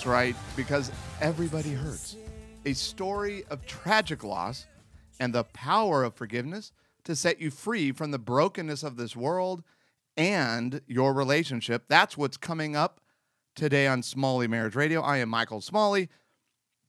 [0.00, 0.90] that's right, because
[1.20, 2.16] everybody hurts.
[2.64, 4.66] A story of tragic loss
[5.18, 6.72] and the power of forgiveness
[7.04, 9.62] to set you free from the brokenness of this world
[10.16, 11.84] and your relationship.
[11.86, 13.02] That's what's coming up
[13.54, 15.02] today on Smalley Marriage Radio.
[15.02, 16.08] I am Michael Smalley.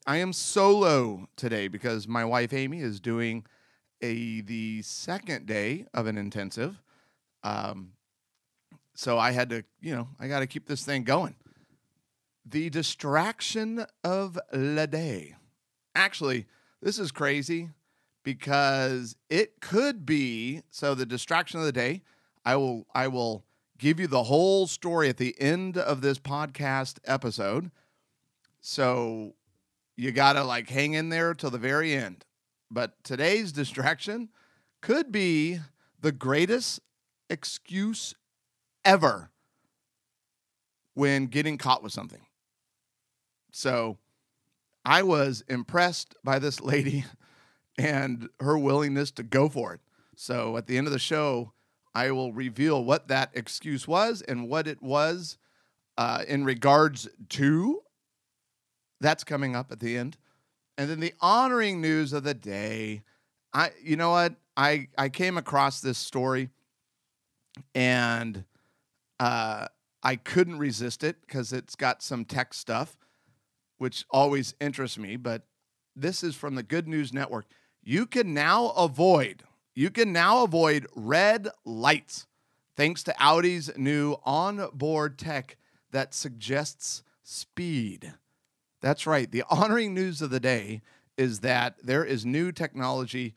[0.07, 3.45] I am solo today because my wife Amy is doing
[4.01, 6.81] a the second day of an intensive.
[7.43, 7.91] Um,
[8.95, 11.35] so I had to, you know, I got to keep this thing going.
[12.45, 15.35] The distraction of the day.
[15.95, 16.47] Actually,
[16.81, 17.69] this is crazy
[18.23, 22.01] because it could be so the distraction of the day.
[22.43, 23.45] I will I will
[23.77, 27.71] give you the whole story at the end of this podcast episode.
[28.59, 29.33] So
[29.95, 32.25] you got to like hang in there till the very end.
[32.69, 34.29] But today's distraction
[34.81, 35.59] could be
[35.99, 36.79] the greatest
[37.29, 38.13] excuse
[38.85, 39.29] ever
[40.93, 42.21] when getting caught with something.
[43.51, 43.97] So
[44.83, 47.05] I was impressed by this lady
[47.77, 49.81] and her willingness to go for it.
[50.15, 51.53] So at the end of the show,
[51.93, 55.37] I will reveal what that excuse was and what it was
[55.97, 57.81] uh, in regards to.
[59.01, 60.17] That's coming up at the end.
[60.77, 63.03] And then the honoring news of the day.
[63.53, 64.35] I you know what?
[64.55, 66.49] I I came across this story
[67.75, 68.45] and
[69.19, 69.67] uh
[70.03, 72.97] I couldn't resist it because it's got some tech stuff,
[73.81, 75.15] which always interests me.
[75.15, 75.41] But
[75.95, 77.47] this is from the Good News Network.
[77.81, 79.41] You can now avoid,
[79.73, 82.27] you can now avoid red lights
[82.75, 85.57] thanks to Audi's new onboard tech
[85.89, 88.13] that suggests speed.
[88.81, 89.31] That's right.
[89.31, 90.83] The honoring news of the day
[91.17, 93.33] is that there is new technology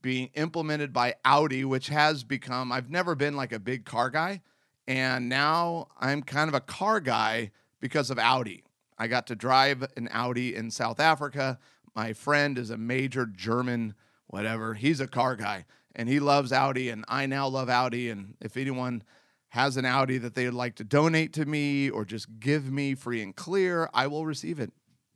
[0.00, 4.42] being implemented by Audi, which has become, I've never been like a big car guy.
[4.86, 8.62] And now I'm kind of a car guy because of Audi.
[9.02, 11.58] I got to drive an Audi in South Africa.
[11.92, 13.96] My friend is a major German,
[14.28, 14.74] whatever.
[14.74, 15.64] He's a car guy
[15.96, 16.88] and he loves Audi.
[16.88, 18.10] And I now love Audi.
[18.10, 19.02] And if anyone
[19.48, 22.94] has an Audi that they would like to donate to me or just give me
[22.94, 24.70] free and clear, I will receive it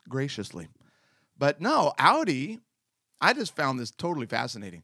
[0.09, 0.67] graciously.
[1.39, 2.59] But no, Audi,
[3.21, 4.83] I just found this totally fascinating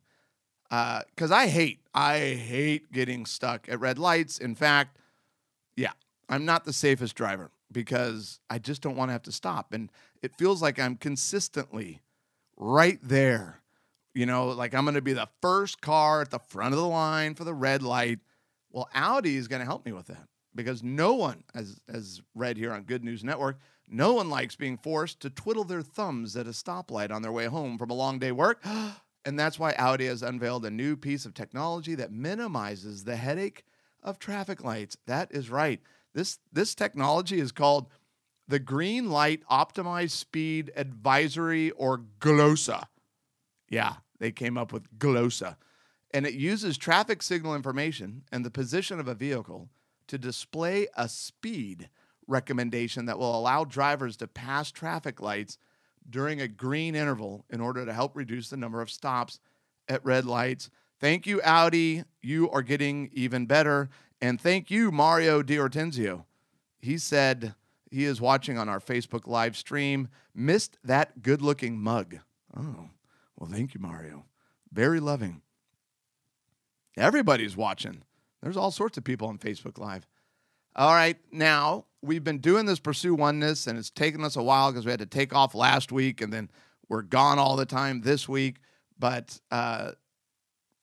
[0.71, 4.39] uh, because I hate, I hate getting stuck at red lights.
[4.39, 4.97] In fact,
[5.75, 5.91] yeah,
[6.29, 9.73] I'm not the safest driver because I just don't want to have to stop.
[9.73, 9.91] And
[10.23, 12.03] it feels like I'm consistently
[12.57, 13.61] right there.
[14.15, 16.87] You know, like I'm going to be the first car at the front of the
[16.87, 18.19] line for the red light.
[18.71, 22.57] Well, Audi is going to help me with that because no one, as, as read
[22.57, 26.47] here on Good News Network, no one likes being forced to twiddle their thumbs at
[26.47, 28.65] a stoplight on their way home from a long day work.
[29.25, 33.65] And that's why Audi has unveiled a new piece of technology that minimizes the headache
[34.03, 34.97] of traffic lights.
[35.07, 35.81] That is right.
[36.15, 37.89] This, this technology is called
[38.49, 42.85] the Green Light Optimized Speed Advisory or GLOSA.
[43.69, 45.57] Yeah, they came up with GLOSA.
[46.13, 49.71] And it uses traffic signal information and the position of a vehicle
[50.09, 51.89] to display a speed
[52.27, 55.57] recommendation that will allow drivers to pass traffic lights
[56.09, 59.41] during a green interval in order to help reduce the number of stops
[59.89, 60.69] at red lights.
[61.01, 62.05] Thank you, Audi.
[62.21, 63.89] You are getting even better.
[64.23, 66.25] And thank you, Mario D'Ortenzio.
[66.79, 67.57] He said
[67.91, 70.09] he is watching on our Facebook live stream.
[70.33, 72.21] Missed that good looking mug.
[72.57, 72.89] Oh,
[73.37, 74.25] well, thank you, Mario.
[74.73, 75.43] Very loving.
[76.97, 78.03] Everybody's watching.
[78.43, 80.07] There's all sorts of people on Facebook Live.
[80.77, 84.71] All right, now we've been doing this Pursue Oneness, and it's taken us a while
[84.71, 86.49] because we had to take off last week, and then
[86.89, 88.57] we're gone all the time this week.
[88.99, 89.93] But uh,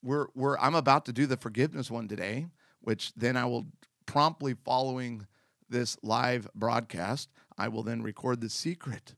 [0.02, 2.46] we're we're I'm about to do the forgiveness one today,
[2.80, 3.66] which then I will
[4.06, 5.26] promptly following
[5.68, 9.14] this live broadcast, I will then record the secret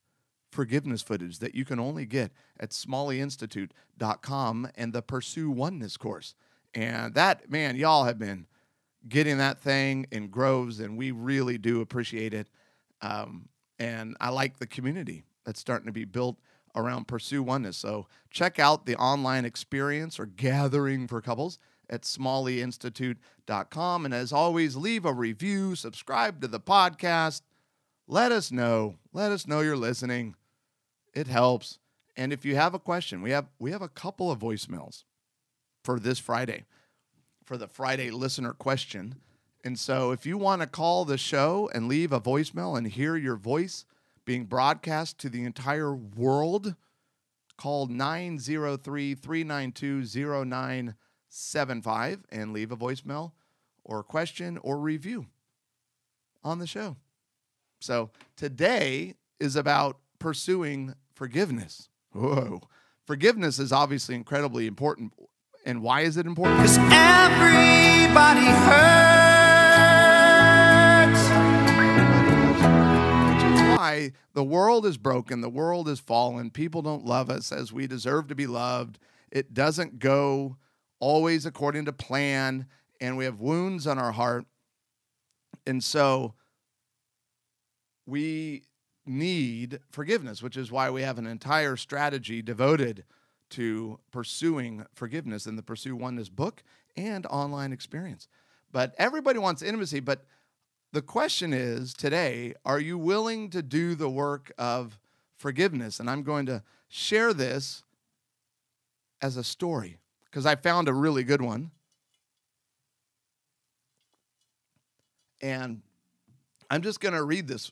[0.50, 2.30] forgiveness footage that you can only get
[2.60, 6.34] at smalleyinstitute.com and the Pursue Oneness course.
[6.74, 8.46] And that, man, y'all have been
[9.08, 12.48] getting that thing in groves, and we really do appreciate it.
[13.00, 13.48] Um,
[13.78, 16.38] and I like the community that's starting to be built
[16.76, 17.76] around Pursue Oneness.
[17.76, 21.58] So check out the online experience or gathering for couples
[21.90, 24.04] at smalleyinstitute.com.
[24.04, 27.42] And as always, leave a review, subscribe to the podcast.
[28.06, 28.96] Let us know.
[29.12, 30.34] Let us know you're listening.
[31.14, 31.78] It helps.
[32.16, 35.04] And if you have a question, we have we have a couple of voicemails
[35.82, 36.64] for this Friday,
[37.44, 39.16] for the Friday listener question.
[39.64, 43.16] And so if you want to call the show and leave a voicemail and hear
[43.16, 43.84] your voice
[44.24, 46.74] being broadcast to the entire world,
[47.56, 50.04] call 903 392
[51.32, 53.32] 0975 and leave a voicemail
[53.84, 55.26] or question or review
[56.44, 56.96] on the show.
[57.80, 61.88] So today is about pursuing forgiveness.
[62.12, 62.60] Whoa.
[63.06, 65.14] Forgiveness is obviously incredibly important.
[65.64, 66.60] And why is it important?
[66.60, 68.82] Cause everybody hurts.
[73.78, 77.86] Why the world is broken, the world is fallen, people don't love us as we
[77.86, 78.98] deserve to be loved.
[79.30, 80.58] It doesn't go
[81.02, 82.64] always according to plan,
[83.00, 84.46] and we have wounds on our heart.
[85.66, 86.34] And so
[88.06, 88.62] we
[89.04, 93.02] need forgiveness, which is why we have an entire strategy devoted
[93.50, 96.62] to pursuing forgiveness in the Pursue Oneness book
[96.96, 98.28] and online experience.
[98.70, 100.24] But everybody wants intimacy, but
[100.92, 105.00] the question is today, are you willing to do the work of
[105.36, 105.98] forgiveness?
[105.98, 107.82] And I'm going to share this
[109.20, 109.98] as a story
[110.32, 111.70] because I found a really good one.
[115.42, 115.82] And
[116.70, 117.70] I'm just going to read this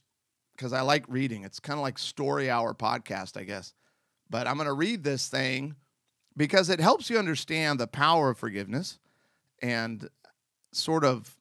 [0.54, 1.44] because I like reading.
[1.44, 3.72] It's kind of like story hour podcast, I guess.
[4.28, 5.74] But I'm going to read this thing
[6.36, 8.98] because it helps you understand the power of forgiveness
[9.62, 10.08] and
[10.72, 11.38] sort of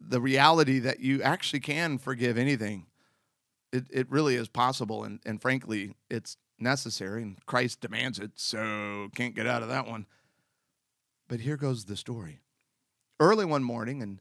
[0.00, 2.86] the reality that you actually can forgive anything.
[3.72, 5.04] It, it really is possible.
[5.04, 7.22] And, and frankly, it's necessary.
[7.22, 8.32] And Christ demands it.
[8.36, 10.06] So can't get out of that one.
[11.28, 12.40] But here goes the story.
[13.18, 14.20] Early one morning in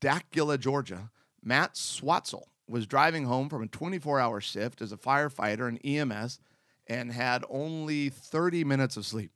[0.00, 1.10] Dacula, Georgia,
[1.42, 6.38] Matt Swatzel was driving home from a 24 hour shift as a firefighter in EMS
[6.86, 9.32] and had only 30 minutes of sleep.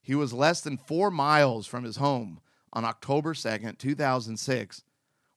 [0.00, 2.40] He was less than four miles from his home
[2.72, 4.84] on October 2nd, 2006,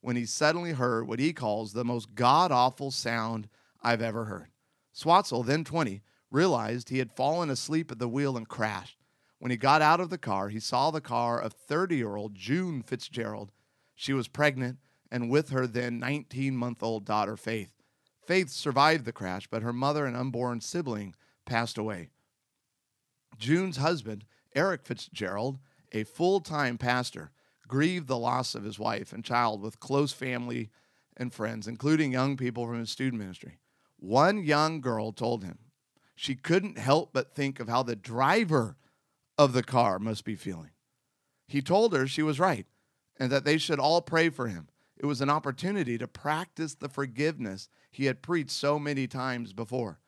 [0.02, 3.48] when he suddenly heard what he calls the most god awful sound
[3.82, 4.50] I've ever heard.
[4.96, 8.98] Swatzel, then 20, realized he had fallen asleep at the wheel and crashed.
[9.40, 12.36] When he got out of the car, he saw the car of 30 year old
[12.36, 13.52] June Fitzgerald.
[13.96, 14.78] She was pregnant
[15.12, 17.72] and with her then 19 month old daughter, Faith.
[18.26, 21.16] Faith survived the crash, but her mother and unborn sibling
[21.46, 22.10] passed away.
[23.38, 25.58] June's husband, Eric Fitzgerald,
[25.92, 27.32] a full time pastor,
[27.68, 30.70] grieved the loss of his wife and child with close family
[31.18, 33.60] and friends, including young people from his student ministry.
[33.98, 35.60] One young girl told him
[36.20, 38.76] she couldn't help but think of how the driver
[39.38, 40.72] of the car must be feeling.
[41.48, 42.66] He told her she was right
[43.18, 44.68] and that they should all pray for him
[45.00, 50.00] it was an opportunity to practice the forgiveness he had preached so many times before.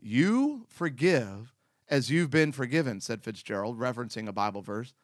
[0.00, 1.52] You forgive
[1.88, 4.94] as you've been forgiven, said Fitzgerald, referencing a Bible verse.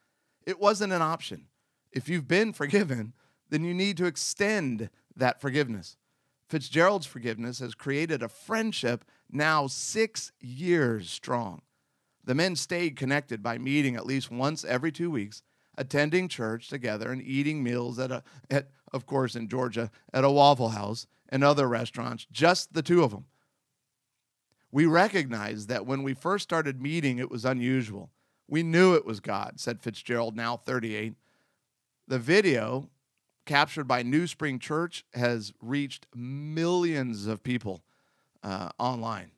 [0.45, 1.47] It wasn't an option.
[1.91, 3.13] If you've been forgiven,
[3.49, 5.97] then you need to extend that forgiveness.
[6.47, 9.03] Fitzgerald's forgiveness has created a friendship
[9.35, 11.61] now six years strong.
[12.23, 15.43] The men stayed connected by meeting at least once every two weeks,
[15.77, 20.31] attending church together, and eating meals at, a, at of course, in Georgia, at a
[20.31, 23.25] Waffle House and other restaurants, just the two of them.
[24.71, 28.11] We recognized that when we first started meeting, it was unusual.
[28.47, 31.13] We knew it was God, said Fitzgerald, now 38.
[32.07, 32.89] The video
[33.45, 37.83] captured by New Spring Church has reached millions of people
[38.45, 39.31] uh, online.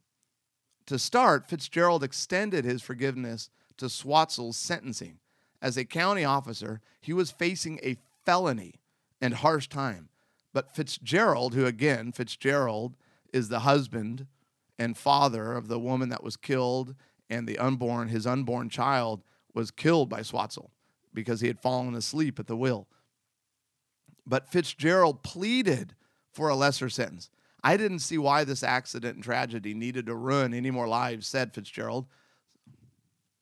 [0.88, 5.20] To start, Fitzgerald extended his forgiveness to Swatzel's sentencing.
[5.62, 8.76] As a county officer, he was facing a felony
[9.22, 10.10] and harsh time.
[10.54, 12.96] But Fitzgerald, who again, Fitzgerald
[13.34, 14.28] is the husband
[14.78, 16.94] and father of the woman that was killed,
[17.30, 19.24] and the unborn, his unborn child,
[19.54, 20.70] was killed by Swatzel
[21.14, 22.88] because he had fallen asleep at the wheel.
[24.26, 25.96] But Fitzgerald pleaded
[26.32, 27.30] for a lesser sentence.
[27.64, 31.54] I didn't see why this accident and tragedy needed to ruin any more lives, said
[31.54, 32.08] Fitzgerald.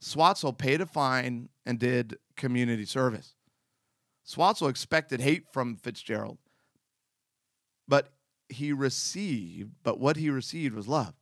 [0.02, 3.36] Swatzel paid a fine and did community service.
[4.26, 6.38] Swatzel expected hate from Fitzgerald,
[7.88, 8.14] but
[8.50, 11.14] he received, but what he received was love.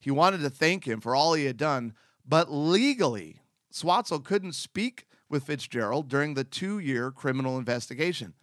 [0.00, 1.94] He wanted to thank him for all he had done,
[2.26, 3.40] but legally,
[3.72, 8.34] Swatzel couldn't speak with Fitzgerald during the two year criminal investigation.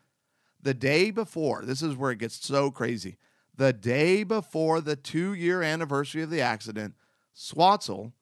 [0.62, 3.18] The day before, this is where it gets so crazy.
[3.56, 6.96] The day before the two year anniversary of the accident,
[7.36, 8.14] Swatzel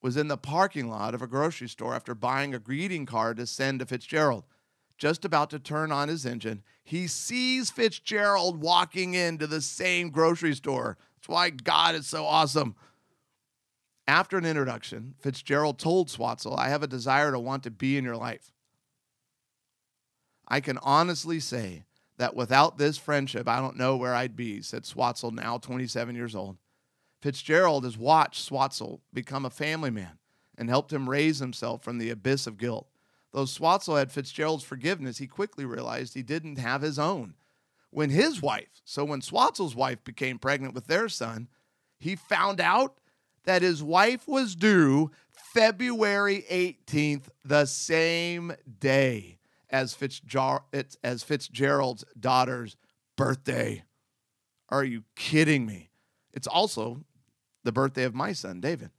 [0.00, 3.46] was in the parking lot of a grocery store after buying a greeting card to
[3.46, 4.44] send to Fitzgerald
[5.02, 10.54] just about to turn on his engine, he sees Fitzgerald walking into the same grocery
[10.54, 10.96] store.
[11.16, 12.76] That's why God is so awesome.
[14.06, 18.04] After an introduction, Fitzgerald told Swatzel, I have a desire to want to be in
[18.04, 18.52] your life.
[20.46, 21.82] I can honestly say
[22.22, 26.36] that without this friendship, I don't know where I'd be, said Swatzel, now 27 years
[26.36, 26.56] old.
[27.20, 30.20] Fitzgerald has watched Swatzel become a family man
[30.56, 32.86] and helped him raise himself from the abyss of guilt.
[33.32, 37.34] Though Swatzel had Fitzgerald's forgiveness, he quickly realized he didn't have his own.
[37.90, 41.48] When his wife, so when Swatzel's wife became pregnant with their son,
[41.98, 43.00] he found out
[43.46, 49.38] that his wife was due February 18th, the same day
[49.72, 49.96] as,
[51.02, 52.76] as Fitzgerald's daughter's
[53.16, 53.84] birthday.
[54.68, 55.90] Are you kidding me?
[56.32, 57.04] It's also
[57.64, 58.90] the birthday of my son, David.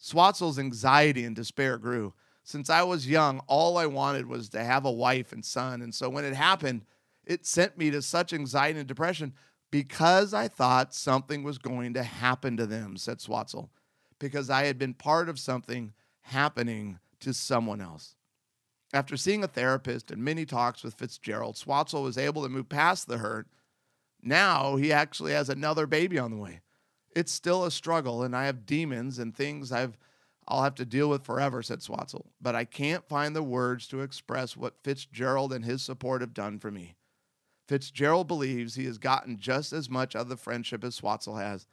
[0.00, 2.12] Swatzel's anxiety and despair grew.
[2.44, 5.82] Since I was young, all I wanted was to have a wife and son.
[5.82, 6.84] And so when it happened,
[7.24, 9.34] it sent me to such anxiety and depression
[9.70, 13.70] because I thought something was going to happen to them, said Swatzel,
[14.20, 18.14] because I had been part of something happening to someone else.
[18.92, 23.08] After seeing a therapist and many talks with Fitzgerald, Swatzel was able to move past
[23.08, 23.48] the hurt.
[24.22, 26.60] Now he actually has another baby on the way.
[27.14, 29.98] It's still a struggle, and I have demons and things I've
[30.48, 32.26] I'll have to deal with forever, said Swatzel.
[32.40, 36.60] But I can't find the words to express what Fitzgerald and his support have done
[36.60, 36.94] for me.
[37.66, 41.66] Fitzgerald believes he has gotten just as much of the friendship as Swatzel has.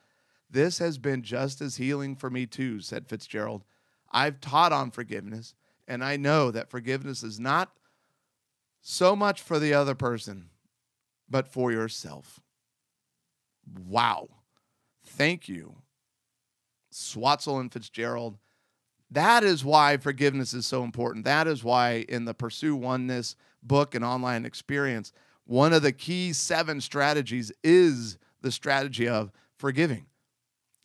[0.49, 3.63] This has been just as healing for me, too, said Fitzgerald.
[4.11, 5.53] I've taught on forgiveness,
[5.87, 7.71] and I know that forgiveness is not
[8.81, 10.49] so much for the other person,
[11.29, 12.39] but for yourself.
[13.87, 14.29] Wow.
[15.05, 15.75] Thank you,
[16.91, 18.37] Swatzel and Fitzgerald.
[19.11, 21.25] That is why forgiveness is so important.
[21.25, 25.11] That is why in the Pursue Oneness book and online experience,
[25.45, 30.07] one of the key seven strategies is the strategy of forgiving.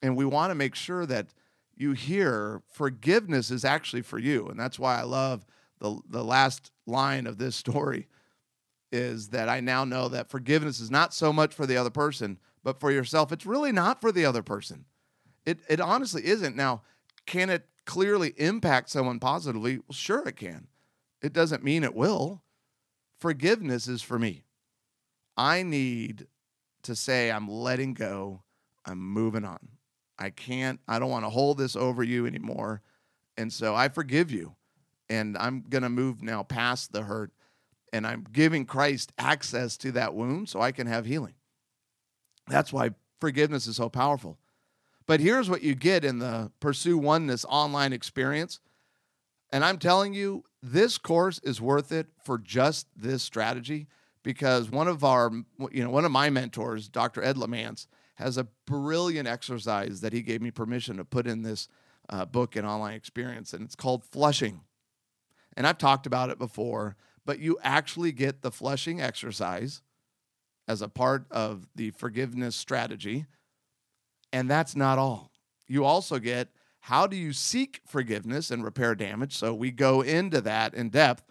[0.03, 1.33] And we want to make sure that
[1.79, 4.47] you hear forgiveness is actually for you.
[4.49, 5.47] And that's why I love
[5.79, 8.09] the, the last line of this story
[8.91, 12.39] is that I now know that forgiveness is not so much for the other person,
[12.65, 13.33] but for yourself.
[13.33, 14.87] It's really not for the other person.
[15.45, 16.57] It, it honestly isn't.
[16.57, 16.83] Now,
[17.27, 19.77] can it clearly impact someone positively?
[19.77, 20.69] Well, sure it can.
[21.23, 22.43] It doesn't mean it will.
[23.19, 24.45] Forgiveness is for me.
[25.37, 26.27] I need
[26.83, 28.43] to say, I'm letting go,
[28.87, 29.78] I'm moving on.
[30.19, 32.83] I can't, I don't want to hold this over you anymore.
[33.37, 34.55] And so I forgive you.
[35.09, 37.33] And I'm going to move now past the hurt.
[37.93, 41.35] And I'm giving Christ access to that wound so I can have healing.
[42.49, 44.39] That's why forgiveness is so powerful.
[45.07, 48.61] But here's what you get in the Pursue Oneness online experience.
[49.51, 53.87] And I'm telling you, this course is worth it for just this strategy
[54.23, 55.31] because one of our,
[55.71, 57.23] you know, one of my mentors, Dr.
[57.23, 57.87] Ed Laymance,
[58.19, 61.69] has a brilliant exercise that he gave me permission to put in this
[62.09, 64.61] uh, book and online experience, and it's called flushing.
[65.57, 69.83] And I've talked about it before, but you actually get the flushing exercise
[70.67, 73.27] as a part of the forgiveness strategy.
[74.33, 75.31] And that's not all.
[75.69, 76.49] You also get
[76.81, 79.37] how do you seek forgiveness and repair damage?
[79.37, 81.25] So we go into that in depth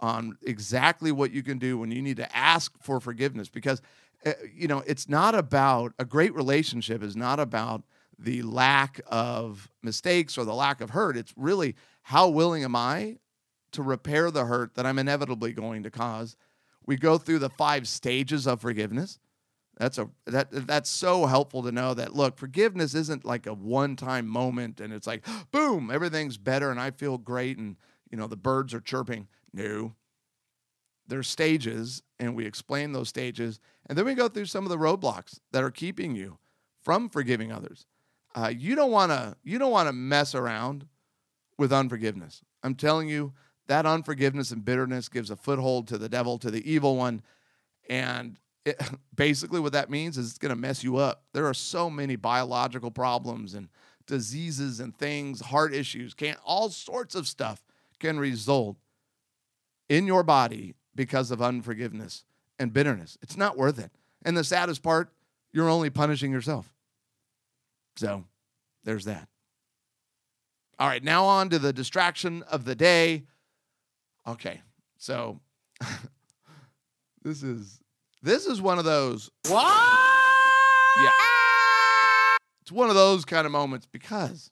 [0.00, 3.80] on exactly what you can do when you need to ask for forgiveness because
[4.24, 7.82] Eh, you know it's not about a great relationship is not about
[8.18, 11.16] the lack of mistakes or the lack of hurt.
[11.16, 13.18] It's really how willing am i
[13.72, 16.36] to repair the hurt that i'm inevitably going to cause?
[16.86, 19.18] We go through the five stages of forgiveness.
[19.78, 23.96] That's a that that's so helpful to know that look forgiveness isn't like a one
[23.96, 27.76] time moment and it's like boom everything's better and i feel great and
[28.10, 29.28] you know the birds are chirping.
[29.52, 29.94] No.
[31.06, 33.60] There's stages, and we explain those stages.
[33.86, 36.38] And then we go through some of the roadblocks that are keeping you
[36.82, 37.86] from forgiving others.
[38.34, 40.86] Uh, you don't want to you don't want to mess around
[41.56, 42.42] with unforgiveness.
[42.62, 43.32] I'm telling you
[43.68, 47.22] that unforgiveness and bitterness gives a foothold to the devil, to the evil one,
[47.88, 48.80] and it,
[49.14, 51.24] basically what that means is it's going to mess you up.
[51.32, 53.68] There are so many biological problems and
[54.06, 57.64] diseases and things, heart issues, can all sorts of stuff
[58.00, 58.76] can result
[59.88, 62.24] in your body because of unforgiveness
[62.58, 63.18] and bitterness.
[63.22, 63.90] It's not worth it.
[64.24, 65.12] And the saddest part,
[65.52, 66.72] you're only punishing yourself.
[67.96, 68.24] So
[68.84, 69.28] there's that.
[70.78, 73.24] All right, now on to the distraction of the day.
[74.26, 74.60] Okay,
[74.98, 75.40] so
[77.22, 77.80] this is
[78.22, 79.30] this is one of those.
[79.48, 80.00] What?
[81.00, 81.10] Yeah.
[82.62, 84.50] It's one of those kind of moments because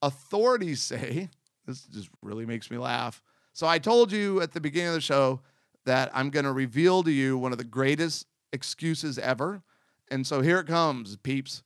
[0.00, 1.28] authorities say
[1.66, 3.22] this just really makes me laugh.
[3.52, 5.40] So I told you at the beginning of the show
[5.84, 9.62] that I'm going to reveal to you one of the greatest excuses ever.
[10.10, 11.62] And so here it comes, peeps.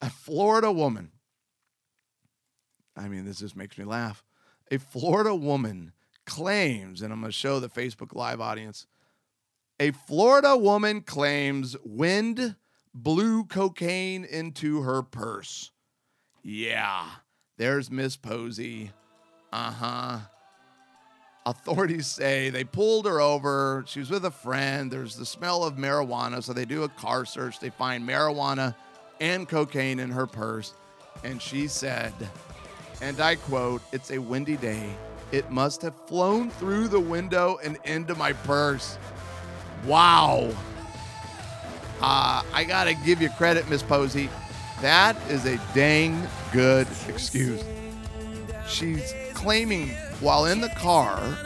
[0.00, 1.12] A Florida woman.
[2.96, 4.24] I mean, this just makes me laugh.
[4.70, 5.92] A Florida woman
[6.26, 8.86] claims, and I'm going to show the Facebook Live audience.
[9.78, 12.56] A Florida woman claims wind
[12.94, 15.70] blew cocaine into her purse.
[16.42, 17.06] Yeah,
[17.58, 18.92] there's Miss Posey.
[19.52, 20.18] Uh huh.
[21.46, 23.84] Authorities say they pulled her over.
[23.86, 24.90] She was with a friend.
[24.90, 26.42] There's the smell of marijuana.
[26.42, 27.60] So they do a car search.
[27.60, 28.74] They find marijuana
[29.20, 30.74] and cocaine in her purse.
[31.22, 32.12] And she said,
[33.00, 34.90] and I quote, It's a windy day.
[35.30, 38.98] It must have flown through the window and into my purse.
[39.84, 40.50] Wow.
[42.00, 44.28] Uh, I got to give you credit, Miss Posey.
[44.82, 47.62] That is a dang good excuse.
[48.68, 51.36] She's claiming while in the car,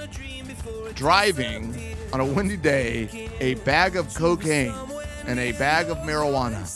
[0.95, 4.75] driving on a windy day, a bag of cocaine
[5.27, 6.67] and a bag of marijuana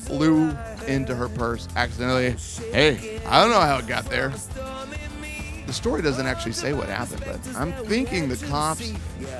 [0.00, 2.30] flew into her purse accidentally.
[2.72, 4.32] Hey, I don't know how it got there.
[5.66, 8.92] The story doesn't actually say what happened, but I'm thinking the cops,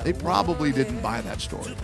[0.03, 1.75] they probably didn't buy that story.